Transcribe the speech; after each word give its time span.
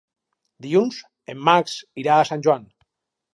Dilluns 0.65 1.01
en 1.33 1.43
Max 1.51 1.77
irà 2.05 2.17
a 2.19 2.25
Sant 2.31 2.47
Joan. 2.49 2.67